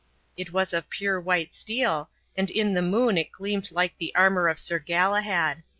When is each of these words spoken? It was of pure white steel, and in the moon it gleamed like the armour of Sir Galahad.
It 0.35 0.51
was 0.51 0.73
of 0.73 0.89
pure 0.89 1.21
white 1.21 1.53
steel, 1.53 2.09
and 2.35 2.49
in 2.49 2.73
the 2.73 2.81
moon 2.81 3.19
it 3.19 3.31
gleamed 3.31 3.71
like 3.71 3.99
the 3.99 4.15
armour 4.15 4.47
of 4.47 4.57
Sir 4.57 4.79
Galahad. 4.79 5.61